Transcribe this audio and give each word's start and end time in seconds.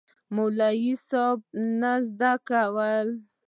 مولوي 0.35 0.91
صېب 1.07 1.37
نه 1.79 1.93
زده 2.07 2.31
کول 2.47 3.09